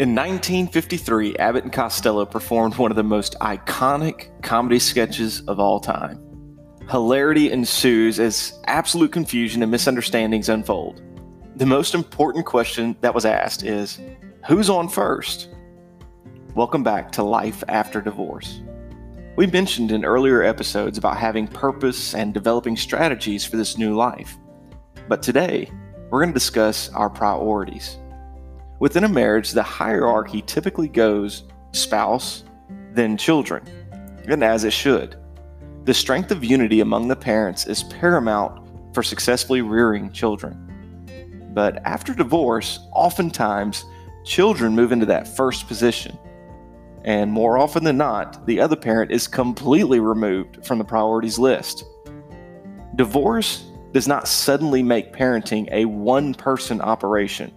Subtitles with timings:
[0.00, 5.78] In 1953, Abbott and Costello performed one of the most iconic comedy sketches of all
[5.78, 6.18] time.
[6.88, 11.02] Hilarity ensues as absolute confusion and misunderstandings unfold.
[11.56, 14.00] The most important question that was asked is
[14.48, 15.50] Who's on first?
[16.54, 18.62] Welcome back to Life After Divorce.
[19.36, 24.38] We mentioned in earlier episodes about having purpose and developing strategies for this new life.
[25.08, 25.70] But today,
[26.08, 27.98] we're going to discuss our priorities.
[28.80, 32.44] Within a marriage, the hierarchy typically goes spouse,
[32.92, 33.62] then children,
[34.26, 35.16] and as it should.
[35.84, 40.66] The strength of unity among the parents is paramount for successfully rearing children.
[41.52, 43.84] But after divorce, oftentimes
[44.24, 46.18] children move into that first position.
[47.04, 51.84] And more often than not, the other parent is completely removed from the priorities list.
[52.96, 57.52] Divorce does not suddenly make parenting a one person operation.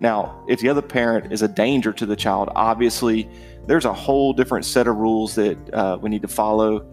[0.00, 3.28] Now, if the other parent is a danger to the child, obviously
[3.66, 6.86] there's a whole different set of rules that uh, we need to follow.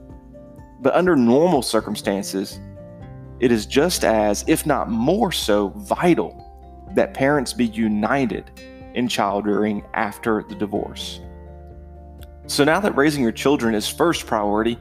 [0.81, 2.59] But under normal circumstances,
[3.39, 6.41] it is just as, if not more so, vital
[6.95, 8.49] that parents be united
[8.93, 11.19] in child rearing after the divorce.
[12.47, 14.79] So now that raising your children is first priority,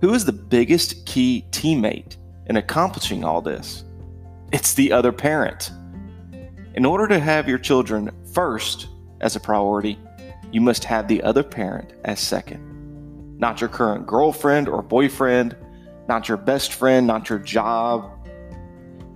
[0.00, 3.84] who is the biggest key teammate in accomplishing all this?
[4.52, 5.72] It's the other parent.
[6.74, 8.86] In order to have your children first
[9.20, 9.98] as a priority,
[10.52, 13.38] you must have the other parent as second.
[13.40, 15.56] Not your current girlfriend or boyfriend,
[16.08, 18.28] not your best friend, not your job.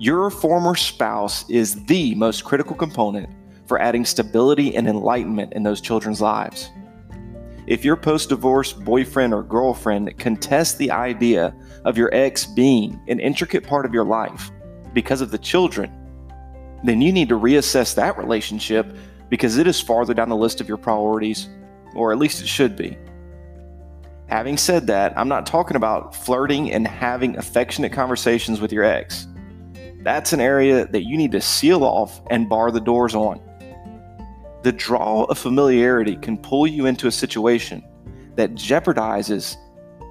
[0.00, 3.28] Your former spouse is the most critical component
[3.66, 6.70] for adding stability and enlightenment in those children's lives.
[7.68, 13.20] If your post divorce boyfriend or girlfriend contests the idea of your ex being an
[13.20, 14.50] intricate part of your life
[14.92, 16.03] because of the children,
[16.84, 18.94] then you need to reassess that relationship
[19.30, 21.48] because it is farther down the list of your priorities,
[21.94, 22.96] or at least it should be.
[24.26, 29.26] Having said that, I'm not talking about flirting and having affectionate conversations with your ex.
[30.02, 33.40] That's an area that you need to seal off and bar the doors on.
[34.62, 37.82] The draw of familiarity can pull you into a situation
[38.34, 39.56] that jeopardizes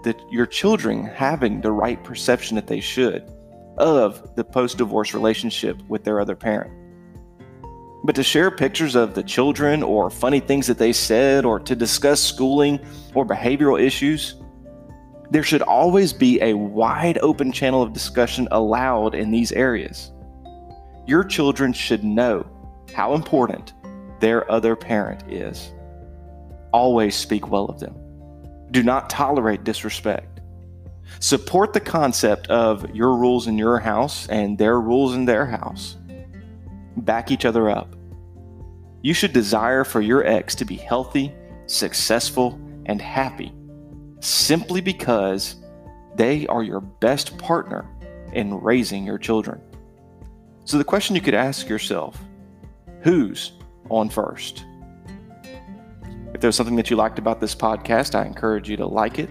[0.04, 3.33] that your children having the right perception that they should
[3.78, 6.72] of the post divorce relationship with their other parent.
[8.06, 11.76] But to share pictures of the children or funny things that they said or to
[11.76, 12.80] discuss schooling
[13.14, 14.36] or behavioral issues,
[15.32, 20.12] there should always be a wide open channel of discussion allowed in these areas.
[21.08, 22.46] Your children should know
[22.94, 23.74] how important
[24.20, 25.74] their other parent is.
[26.72, 27.96] Always speak well of them.
[28.72, 30.33] Do not tolerate disrespect.
[31.20, 35.98] Support the concept of your rules in your house and their rules in their house.
[36.98, 37.96] Back each other up.
[39.02, 41.34] You should desire for your ex to be healthy,
[41.66, 43.54] successful, and happy
[44.20, 45.58] simply because
[46.16, 47.86] they are your best partner
[48.32, 49.62] in raising your children.
[50.66, 52.18] So, the question you could ask yourself
[53.02, 53.54] who's
[53.90, 54.66] on first?
[56.34, 59.30] If there's something that you liked about this podcast, I encourage you to like it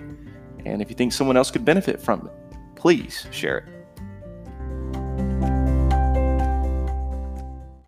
[0.65, 3.72] and if you think someone else could benefit from it, please share it.